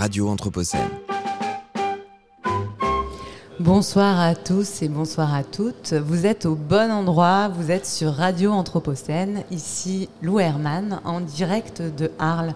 [0.00, 0.88] Radio Anthropocène.
[3.58, 5.92] Bonsoir à tous et bonsoir à toutes.
[5.92, 11.82] Vous êtes au bon endroit, vous êtes sur Radio Anthropocène, ici Lou Herman en direct
[11.82, 12.54] de Arles.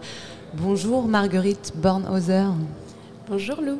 [0.54, 2.46] Bonjour Marguerite Bornhauser.
[3.29, 3.79] Bonjour Lou.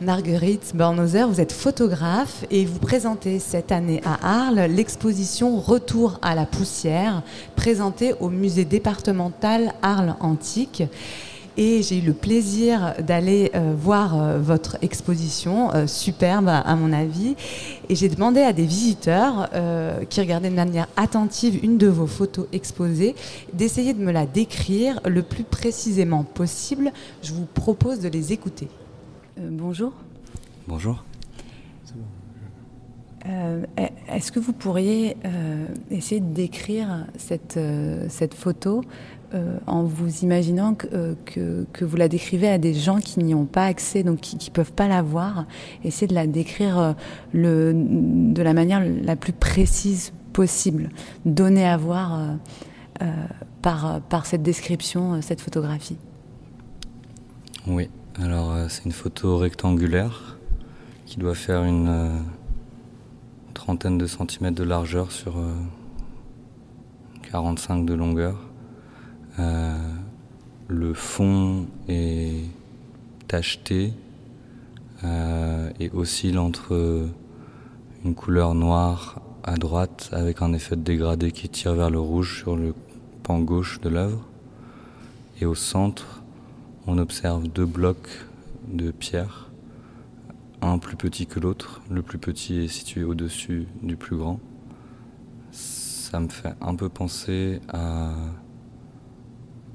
[0.00, 6.34] Marguerite Bornhauser, vous êtes photographe et vous présentez cette année à Arles l'exposition Retour à
[6.34, 7.22] la poussière,
[7.54, 10.82] présentée au musée départemental Arles Antique.
[11.56, 16.92] Et j'ai eu le plaisir d'aller euh, voir euh, votre exposition, euh, superbe à, mon
[16.92, 17.34] avis.
[17.88, 19.50] Et j'ai demandé à des visiteurs
[20.08, 23.14] qui regardaient de manière attentive une de vos photos exposées
[23.52, 26.92] d'essayer de me la décrire le plus précisément possible.
[27.22, 28.68] Je vous propose de les écouter.
[29.36, 29.92] bonjour.
[30.68, 31.04] Bonjour.
[33.26, 35.16] Est-ce que vous pourriez
[35.90, 37.58] essayer de décrire cette,
[38.08, 38.82] cette photo
[39.32, 43.32] euh, en vous imaginant euh, que, que, vous la décrivez à des gens qui n'y
[43.32, 45.46] ont pas accès, donc qui ne peuvent pas la voir.
[45.84, 46.92] Essayez de la décrire euh,
[47.32, 50.88] le, de la manière la plus précise possible,
[51.26, 52.36] donnée à voir
[53.62, 55.96] par, par cette description, cette photographie?
[57.66, 57.88] Oui,
[58.20, 60.38] alors c'est une photo rectangulaire
[61.06, 62.22] qui doit faire une
[63.60, 65.34] trentaine de centimètres de largeur sur
[67.30, 68.36] 45 de longueur.
[69.38, 69.76] Euh,
[70.68, 72.44] le fond est
[73.28, 73.92] tacheté
[75.04, 77.06] euh, et oscille entre
[78.02, 82.38] une couleur noire à droite avec un effet de dégradé qui tire vers le rouge
[82.38, 82.74] sur le
[83.22, 84.26] pan gauche de l'œuvre.
[85.38, 86.22] Et au centre,
[86.86, 88.24] on observe deux blocs
[88.68, 89.49] de pierre,
[90.62, 91.80] un plus petit que l'autre.
[91.90, 94.40] Le plus petit est situé au-dessus du plus grand.
[95.50, 98.12] Ça me fait un peu penser à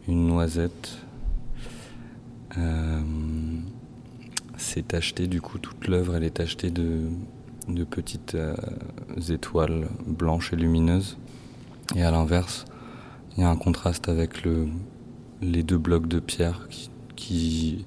[0.08, 0.98] une noisette.
[2.58, 3.02] Euh,
[4.58, 7.08] c'est acheté, du coup, toute l'œuvre, elle est achetée de,
[7.90, 8.56] petites euh,
[9.30, 11.18] étoiles blanches et lumineuses.
[11.96, 12.66] Et à l'inverse,
[13.36, 14.68] il y a un contraste avec le,
[15.42, 17.86] les deux blocs de pierre qui, qui,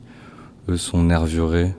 [0.69, 1.75] eux, sont nervurés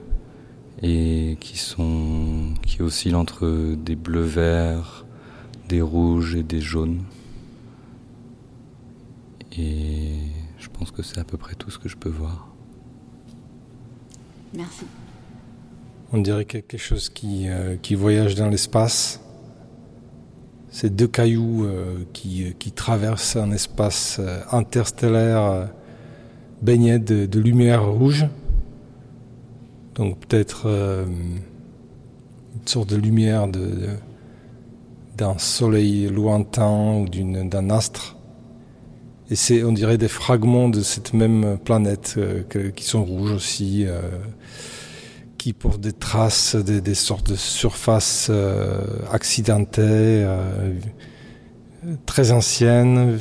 [0.82, 5.04] et qui, sont, qui oscillent entre des bleus verts,
[5.68, 7.02] des rouges et des jaunes.
[9.58, 10.12] Et
[10.58, 12.48] je pense que c'est à peu près tout ce que je peux voir.
[14.54, 14.84] Merci.
[16.12, 19.20] On dirait quelque chose qui, euh, qui voyage dans l'espace.
[20.70, 24.20] Ces deux cailloux euh, qui, euh, qui, traversent un espace
[24.50, 25.68] interstellaire
[26.62, 28.26] baigné de, de, lumière rouge.
[29.94, 31.40] Donc peut-être une
[32.66, 33.48] sorte de lumière
[35.16, 38.16] d'un soleil lointain ou d'un astre
[39.30, 42.42] et c'est, on dirait, des fragments de cette même planète euh,
[42.72, 44.00] qui sont rouges aussi, euh,
[45.38, 50.28] qui portent des traces, des, sortes de surfaces euh, accidentées,
[52.06, 53.20] très anciennes,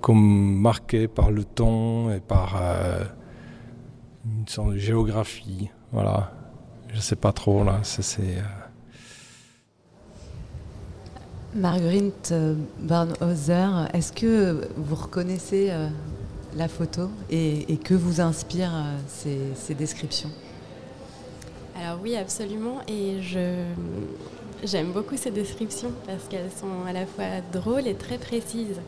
[0.00, 2.60] comme marquées par le temps et par
[4.24, 5.68] une sorte de géographie.
[5.94, 6.32] Voilà.
[6.92, 7.78] Je sais pas trop là.
[7.82, 8.42] C'est
[11.54, 15.88] Marguerite euh, Barnhauser, est-ce que vous reconnaissez euh,
[16.56, 20.30] la photo et, que vous inspirent euh, ces, descriptions?
[21.80, 22.80] Alors oui, absolument.
[22.88, 23.62] Et je,
[24.64, 28.80] j'aime beaucoup ces descriptions parce qu'elles sont à la fois drôles et très précises.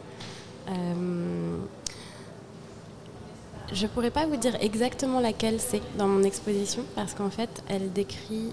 [3.72, 7.92] Je pourrais pas vous dire exactement laquelle c'est dans mon exposition parce qu'en fait, elle
[7.92, 8.52] décrit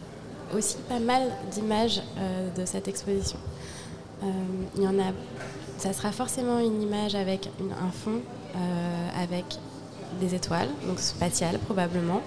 [0.56, 2.02] aussi pas mal d'images
[2.56, 3.40] de cette exposition.
[4.24, 4.28] Euh,
[4.78, 5.12] il y en a,
[5.78, 8.22] ça sera forcément une image avec un fond,
[8.56, 9.46] euh, avec
[10.22, 12.22] des étoiles, donc spatiales probablement.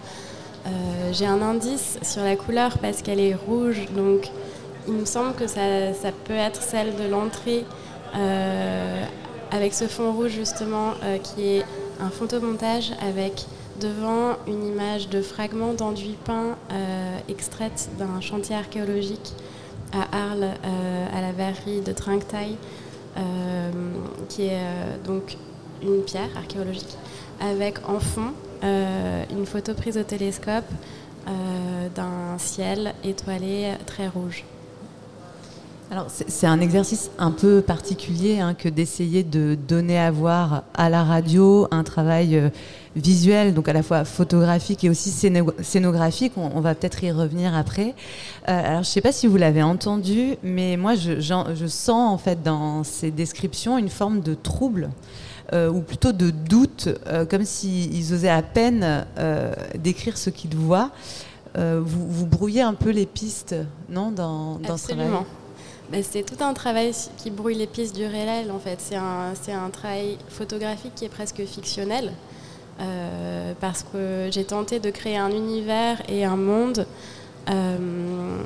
[0.66, 4.30] Euh, j'ai un indice sur la couleur parce qu'elle est rouge, donc
[4.88, 5.60] il me semble que ça,
[6.24, 7.64] peut être celle de l'entrée
[9.50, 10.92] avec ce fond rouge justement
[11.22, 11.64] qui est
[12.00, 13.46] un photomontage avec
[13.80, 16.56] devant une image de fragments d'enduit peint
[17.28, 19.34] extraite d'un chantier archéologique
[19.92, 22.56] à Arles, euh, à la verrerie de Trinquetail,
[23.16, 23.70] euh,
[24.28, 25.36] qui est euh, donc
[25.82, 26.96] une pierre archéologique,
[27.40, 28.32] avec en fond
[28.62, 30.64] une photo prise au télescope
[31.94, 34.44] d'un ciel étoilé très rouge.
[35.88, 40.90] Alors c'est un exercice un peu particulier hein, que d'essayer de donner à voir à
[40.90, 42.50] la radio un travail
[42.96, 46.32] visuel, donc à la fois photographique et aussi scénographique.
[46.36, 47.94] On, va peut-être y revenir après.
[48.48, 52.18] Euh, alors, je ne sais pas si vous l'avez entendu, mais moi, je, sens en
[52.18, 54.90] fait dans ces descriptions une forme de trouble.
[55.52, 56.88] ou plutôt de doute,
[57.30, 59.06] comme s'ils osaient à peine
[59.78, 60.90] décrire ce qu'ils voient.
[61.54, 63.54] Vous, brouillez un peu les pistes,
[63.88, 65.10] non, dans, dans ce travail?
[65.90, 68.78] Ben, c'est tout un travail qui brouille les pistes du réel, en fait.
[68.80, 72.12] C'est un, travail photographique qui est presque fictionnel,
[72.80, 76.86] euh, parce que j'ai tenté de créer un univers et un monde
[77.50, 78.42] euh,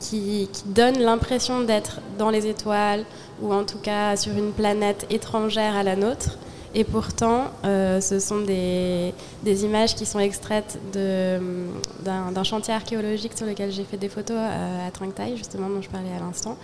[0.00, 3.04] qui, donne l'impression d'être dans les étoiles,
[3.40, 6.36] ou en tout cas sur une planète étrangère à la nôtre.
[6.74, 9.12] Et pourtant, euh, ce sont des,
[9.44, 15.22] images qui sont extraites d'un chantier archéologique sur lequel j'ai fait des photos euh, à,
[15.22, 16.56] à justement, dont je parlais à l'instant,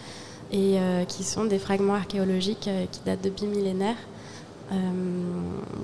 [0.50, 3.96] et euh, qui sont des fragments archéologiques qui datent de bimillénaires,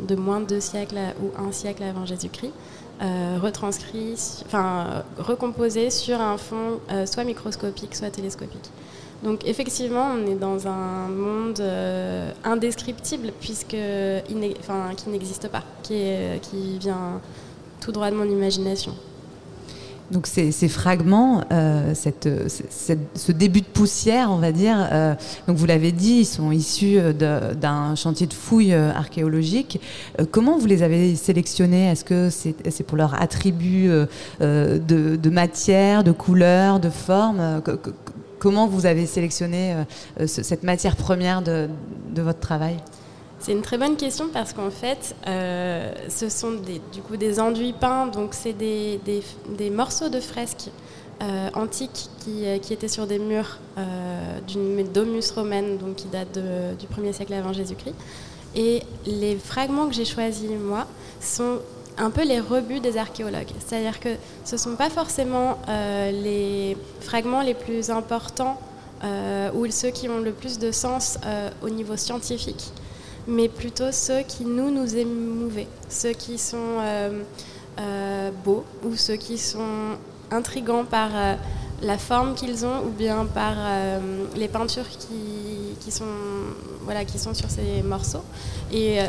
[0.06, 2.52] de moins de deux siècles ou un siècle avant Jésus-Christ,
[3.00, 8.70] retranscrits, enfin recomposés sur un fond soit microscopique, soit télescopique.
[9.24, 13.74] Donc effectivement, on est dans un monde euh, indescriptible puisque
[14.28, 17.22] qui n'existe pas, qui, est, qui vient
[17.80, 18.92] tout droit de mon imagination.
[20.10, 25.14] Donc ces, fragments, euh, ce début de poussière, on va dire, euh,
[25.48, 29.80] donc vous l'avez dit, ils sont issus d'un chantier de fouilles archéologiques.
[30.30, 31.90] comment vous les avez sélectionnés?
[31.90, 33.88] Est-ce que c'est pour leur attribut
[34.40, 37.62] de, matière, de couleur, de forme?
[38.44, 39.85] Comment vous avez sélectionné euh,
[40.20, 41.70] euh, cette matière première de,
[42.14, 42.76] votre travail?
[43.38, 47.41] C'est une très bonne question parce qu'en fait, euh, ce sont des, du coup des
[47.41, 49.00] enduits peints, donc c'est des,
[49.70, 50.69] morceaux de fresques
[51.55, 53.61] antiques qui, étaient sur des murs
[54.46, 56.38] d'une domus romaine, donc qui date
[56.79, 57.94] du 1er siècle avant Jésus-Christ.
[58.55, 60.87] Et les fragments que j'ai choisis, moi,
[61.19, 61.61] sont
[61.99, 63.52] un peu les rebuts des archéologues.
[63.64, 64.11] C'est-à-dire que
[64.44, 68.58] ce ne sont pas forcément euh, les fragments les plus importants
[69.05, 72.73] euh, ou ceux qui ont le plus de sens euh, au niveau scientifique,
[73.26, 76.79] mais plutôt ceux qui nous, nous émouvaient, ceux qui sont
[78.44, 79.96] beaux ou ceux qui sont
[80.31, 81.11] intrigants par
[81.82, 83.56] la forme qu'ils ont ou bien par
[84.36, 86.04] les peintures qui, sont,
[87.34, 88.24] sur ces morceaux.
[88.72, 89.00] Et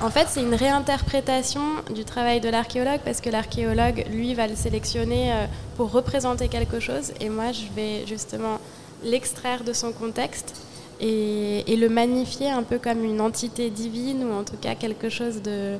[0.00, 1.60] en fait, c'est une réinterprétation
[1.92, 5.46] du travail de l'archéologue parce que l'archéologue, lui, va le sélectionner euh,
[5.76, 8.60] pour représenter quelque chose et moi, je vais justement
[9.02, 10.54] l'extraire de son contexte
[11.00, 15.42] et, le magnifier un peu comme une entité divine ou en tout cas quelque chose
[15.42, 15.78] de,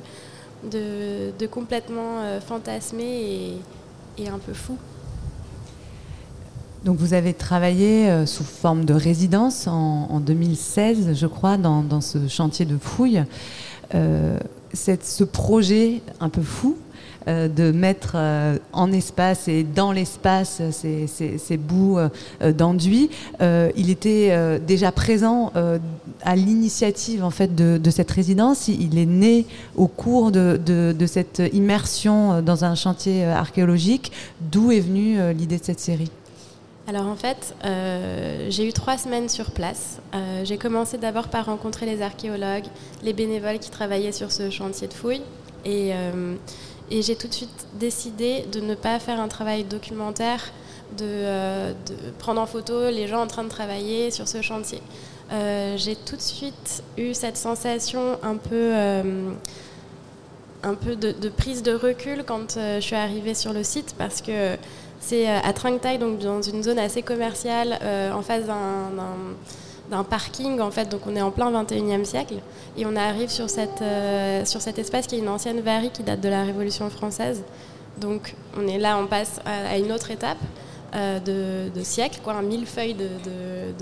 [1.49, 3.57] complètement euh, fantasmé
[4.17, 4.77] et, un peu fou.
[6.85, 12.27] Donc vous avez travaillé euh, sous forme de résidence en, 2016, je crois, dans, ce
[12.27, 13.23] chantier de fouilles.
[13.95, 14.37] Euh,
[14.73, 16.77] ce projet un peu fou
[17.27, 18.15] euh, de mettre
[18.71, 21.97] en espace et dans l'espace ces, bouts
[22.57, 23.09] d'enduit,
[23.41, 25.51] il était déjà présent
[26.23, 28.67] à l'initiative en fait de, cette résidence.
[28.67, 29.45] Il est né
[29.75, 34.11] au cours de, de cette immersion dans un chantier archéologique.
[34.51, 36.11] D'où est venue l'idée de cette série?
[36.89, 39.99] Alors en fait, euh, j'ai eu trois semaines sur place.
[40.15, 42.65] Euh, j'ai commencé d'abord par rencontrer les archéologues,
[43.03, 45.21] les bénévoles qui travaillaient sur ce chantier de fouilles.
[45.65, 46.35] Et, euh,
[46.89, 50.51] j'ai tout de suite décidé de ne pas faire un travail documentaire,
[50.97, 51.75] de,
[52.17, 54.81] prendre en photo les gens en train de travailler sur ce chantier.
[55.29, 58.73] j'ai tout de suite eu cette sensation un peu
[60.63, 64.23] un peu de, de, prise de recul quand je suis arrivée sur le site parce
[64.23, 64.57] que
[64.99, 70.59] c'est euh, à Trangtai, donc dans une zone assez commerciale, euh, en face d'un parking
[70.59, 72.35] en fait, donc on est en plein 21e siècle
[72.77, 76.29] et on arrive euh, sur cet espace qui est une ancienne verrie qui date de
[76.29, 77.43] la Révolution française.
[77.99, 80.37] Donc on est là, on passe à, une autre étape
[80.93, 83.09] de, de, siècle, quoi, un millefeuille de,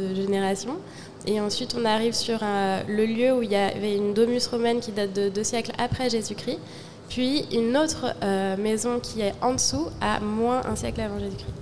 [0.01, 0.77] de, de génération.
[1.25, 4.91] Et ensuite on arrive sur le lieu où il y avait une domus romaine qui
[4.91, 6.59] date de deux siècles après Jésus-Christ
[7.09, 11.53] puis une autre euh, maison qui est en dessous, à moins un siècle avant Jésus-Christ.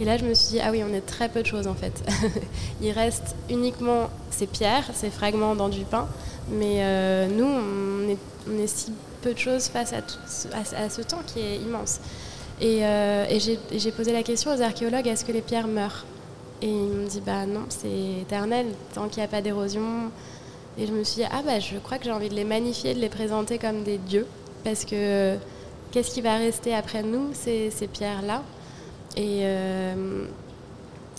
[0.00, 1.74] Et là, je me suis dit, ah oui, on est très peu de choses en
[1.74, 2.02] fait.
[2.82, 6.08] Il reste uniquement ces pierres, ces fragments d'enduit peint,
[6.50, 8.92] mais euh, nous, on est, si
[9.22, 12.00] peu de choses face à, ce temps qui est immense.
[12.60, 16.04] Et, euh, j'ai posé la question aux archéologues, est-ce que les pierres meurent?
[16.60, 20.10] Et ils m'ont dit, bah non, c'est éternel, tant qu'il n'y a pas d'érosion.
[20.76, 22.94] Et je me suis dit, ah bah je crois que j'ai envie de les magnifier,
[22.94, 24.26] de les présenter comme des dieux
[24.64, 25.36] parce que
[25.92, 28.42] qu'est-ce qui va rester après nous, ces, ces pierres-là
[29.16, 30.24] et, euh,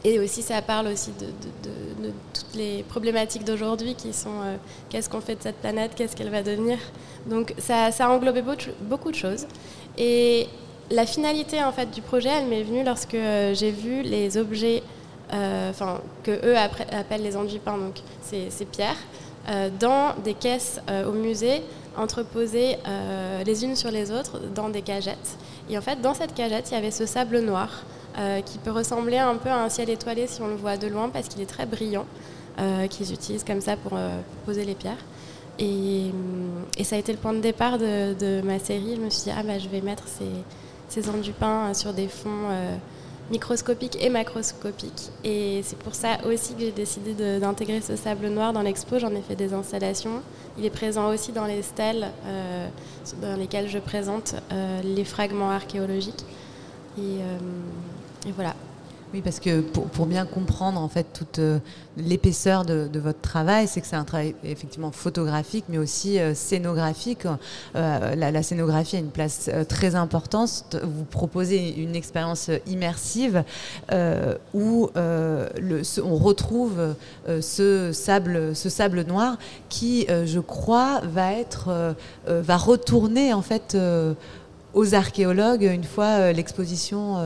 [0.03, 4.57] et aussi, ça parle aussi de, toutes les problématiques d'aujourd'hui qui sont euh,
[4.89, 6.77] qu'est-ce qu'on fait de cette planète, qu'est-ce qu'elle va devenir.
[7.25, 8.43] Donc ça, ça a englobé
[8.81, 9.47] beaucoup de choses.
[9.97, 10.47] Et
[10.91, 14.83] la finalité en fait du projet, elle m'est venue lorsque euh, j'ai vu les objets,
[15.31, 18.95] enfin que eux appellent les enduits peints, donc ces, pierres,
[19.79, 21.61] dans des caisses au musée
[21.97, 22.77] entreposées
[23.45, 25.37] les unes sur les autres dans des cagettes.
[25.69, 27.83] Et en fait, dans cette cagette, il y avait ce sable noir
[28.45, 31.09] qui peut ressembler un peu à un ciel étoilé si on le voit de loin
[31.09, 32.05] parce qu'il est très brillant,
[32.89, 33.97] qu'ils utilisent comme ça pour
[34.45, 35.03] poser les pierres.
[35.59, 36.11] Et,
[36.83, 38.95] ça a été le point de départ de, ma série.
[38.95, 41.09] Je me suis dit, ah bah, je vais mettre ces, ces
[41.39, 42.49] pain sur des fonds
[43.27, 45.11] euh, microscopiques et macroscopiques.
[45.23, 48.99] Et c'est pour ça aussi que j'ai décidé d'intégrer ce sable noir dans l'expo.
[48.99, 50.21] J'en ai fait des installations.
[50.57, 52.67] Il est présent aussi dans les stèles euh,
[53.21, 56.25] dans lesquelles je présente euh, les fragments archéologiques.
[56.97, 58.55] et voilà.
[59.15, 61.59] Oui, parce que pour, bien comprendre en fait toute euh,
[61.95, 67.25] l'épaisseur de, votre travail, c'est que c'est un travail effectivement photographique, mais aussi euh, scénographique.
[67.77, 70.75] Euh, la, scénographie a une place très importante.
[70.83, 73.45] Vous proposez une expérience immersive
[74.53, 76.95] où on retrouve
[77.39, 79.37] ce sable, ce sable noir
[79.69, 81.95] qui, je crois, va être,
[82.27, 83.77] va retourner en fait
[84.73, 87.17] aux archéologues une fois l'exposition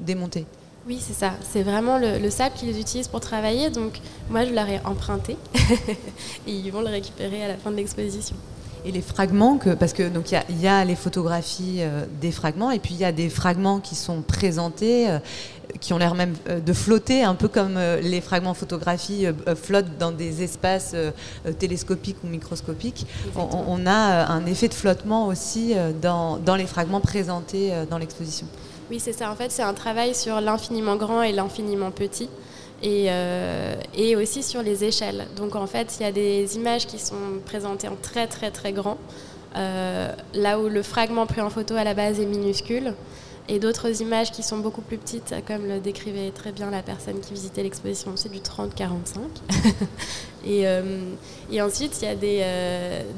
[0.00, 0.46] démontée.
[0.90, 1.34] Oui, c'est ça.
[1.48, 3.70] C'est vraiment le, sable qu'ils utilisent pour travailler.
[3.70, 5.36] Donc, moi, je leur ai emprunté
[6.48, 8.34] et ils vont le récupérer à la fin de l'exposition.
[8.84, 12.72] Et les fragments, que, parce que donc il y, a les photographies euh, des fragments,
[12.72, 15.18] et puis il y a des fragments qui sont présentés, euh,
[15.80, 19.26] qui ont l'air même euh, de flotter, un peu comme les fragments photographie
[19.62, 20.96] flottent dans des espaces
[21.60, 23.06] télescopiques ou microscopiques.
[23.36, 28.48] On, a un effet de flottement aussi dans, dans les fragments présentés dans l'exposition.
[28.90, 29.30] Oui, c'est ça.
[29.30, 32.28] En fait, c'est un travail sur l'infiniment grand et l'infiniment petit.
[32.82, 35.26] Et, euh, et, aussi sur les échelles.
[35.36, 38.72] Donc en fait, il y a des images qui sont présentées en très très très
[38.72, 38.96] grand,
[39.54, 42.94] euh, là où le fragment pris en photo à la base est minuscule,
[43.48, 47.20] et d'autres images qui sont beaucoup plus petites, comme le décrivait très bien la personne
[47.20, 48.68] qui visitait l'exposition, c'est du 30-45.
[50.44, 51.00] et, euh,
[51.50, 52.44] et, ensuite, il y a des,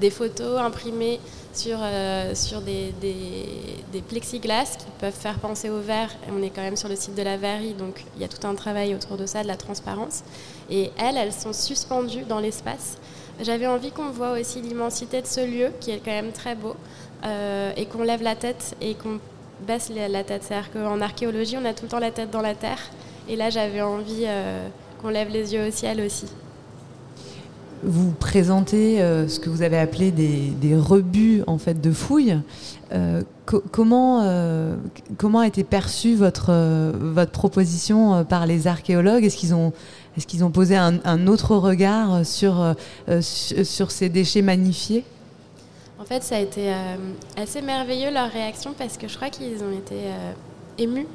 [0.00, 1.20] des photos imprimées
[1.52, 6.10] sur, euh, sur des, des, plexiglas qui peuvent faire penser au verre.
[6.30, 8.46] on est quand même sur le site de la verrerie, donc il y a tout
[8.46, 10.22] un travail autour de ça, de la transparence.
[10.70, 12.96] Et elles, elles sont suspendues dans l'espace.
[13.40, 16.74] J'avais envie qu'on voit aussi l'immensité de ce lieu, qui est quand même très beau,
[17.24, 19.20] euh, et qu'on lève la tête et qu'on
[19.62, 20.44] baisse la tête.
[20.44, 22.78] C'est-à-dire qu'en archéologie, on a tout le temps la tête dans la terre.
[23.28, 24.66] Et là, j'avais envie euh,
[25.00, 26.26] qu'on lève les yeux au ciel aussi
[27.84, 32.38] vous présentez euh, ce que vous avez appelé des, rebuts en fait de fouilles.
[32.92, 34.24] Euh, comment,
[35.16, 36.52] comment a été perçue votre,
[36.92, 39.24] votre proposition par les archéologues?
[39.24, 39.72] Est-ce qu'ils ont,
[40.16, 42.76] est qu'ils ont posé un, autre regard sur,
[43.20, 45.02] sur ces déchets magnifiés?
[46.02, 46.74] En fait, ça a été
[47.36, 50.10] assez merveilleux leur réaction parce que je crois qu'ils ont été
[50.76, 51.06] émus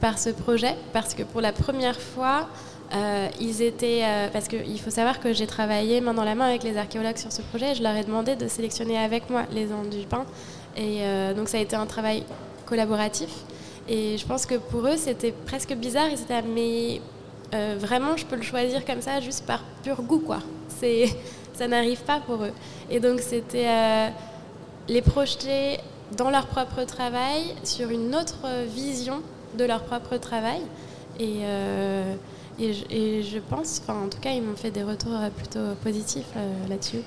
[0.00, 2.48] par ce projet parce que pour la première fois,
[2.92, 6.46] euh, ils étaient, euh, parce qu'il faut savoir que j'ai travaillé main dans la main
[6.46, 7.74] avec les archéologues sur ce projet.
[7.74, 10.24] je leur ai demandé de sélectionner avec moi les ans du pain.
[10.76, 12.24] Et euh, donc ça a été un travail
[12.66, 13.30] collaboratif.
[13.88, 16.08] Et je pense que pour eux, c'était presque bizarre.
[16.10, 17.00] Ils étaient, mais
[17.78, 20.38] vraiment, je peux le choisir comme ça, juste par pur goût, quoi.
[21.52, 22.52] Ça n'arrive pas pour eux.
[22.88, 23.66] Et donc c'était
[24.90, 25.78] les projeter
[26.18, 29.22] dans leur propre travail, sur une autre vision
[29.56, 30.60] de leur propre travail.
[31.18, 31.44] Et
[32.60, 36.68] et je, pense, enfin en tout cas, ils m'ont fait des retours plutôt positifs euh,
[36.68, 37.00] là-dessus,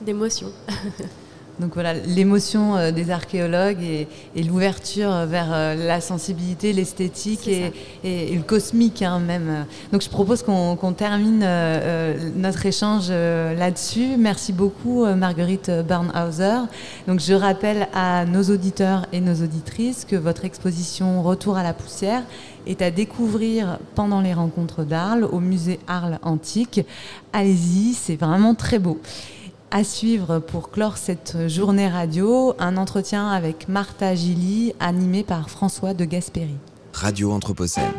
[0.00, 0.48] d'émotion.
[1.60, 4.08] Donc voilà, l'émotion euh, des archéologues et,
[4.42, 7.72] l'ouverture vers euh, la sensibilité, l'esthétique et,
[8.34, 9.66] le cosmique hein, même.
[9.92, 11.46] Donc je propose qu'on termine
[12.36, 14.16] notre échange là-dessus.
[14.18, 16.66] Merci beaucoup Marguerite Barnhauser.
[17.06, 21.72] Donc je rappelle à nos auditeurs et nos auditrices que votre exposition Retour à la
[21.72, 22.22] poussière
[22.66, 26.80] est à découvrir pendant les rencontres d'Arles au musée Arles Antique.
[27.32, 29.00] Allez-y, c'est vraiment très beau.
[29.74, 35.94] À suivre pour clore cette journée radio, un entretien avec Martha Gilly animé par François
[35.94, 36.58] de Gasperi.
[36.92, 37.90] Radio Anthropocène.